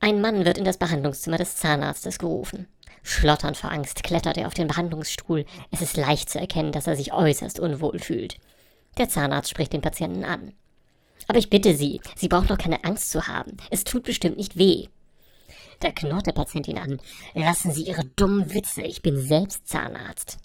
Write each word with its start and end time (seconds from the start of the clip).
Ein 0.00 0.20
Mann 0.20 0.44
wird 0.44 0.58
in 0.58 0.64
das 0.64 0.76
Behandlungszimmer 0.76 1.38
des 1.38 1.56
Zahnarztes 1.56 2.18
gerufen. 2.18 2.66
Schlotternd 3.02 3.56
vor 3.56 3.70
Angst 3.70 4.02
klettert 4.02 4.36
er 4.38 4.46
auf 4.46 4.54
den 4.54 4.66
Behandlungsstuhl. 4.66 5.44
Es 5.70 5.82
ist 5.82 5.96
leicht 5.96 6.30
zu 6.30 6.38
erkennen, 6.38 6.72
dass 6.72 6.86
er 6.86 6.96
sich 6.96 7.12
äußerst 7.12 7.60
unwohl 7.60 7.98
fühlt. 7.98 8.38
Der 8.98 9.08
Zahnarzt 9.08 9.50
spricht 9.50 9.72
den 9.72 9.82
Patienten 9.82 10.24
an. 10.24 10.54
Aber 11.28 11.38
ich 11.38 11.50
bitte 11.50 11.74
Sie, 11.74 12.00
Sie 12.16 12.28
brauchen 12.28 12.48
doch 12.48 12.58
keine 12.58 12.84
Angst 12.84 13.10
zu 13.10 13.26
haben. 13.28 13.56
Es 13.70 13.84
tut 13.84 14.04
bestimmt 14.04 14.36
nicht 14.36 14.58
weh. 14.58 14.88
Da 15.80 15.90
knurrt 15.90 16.26
der 16.26 16.32
Patient 16.32 16.68
ihn 16.68 16.78
an. 16.78 17.00
Lassen 17.34 17.72
Sie 17.72 17.82
Ihre 17.82 18.04
dummen 18.04 18.54
Witze, 18.54 18.82
ich 18.82 19.02
bin 19.02 19.20
selbst 19.20 19.68
Zahnarzt. 19.68 20.38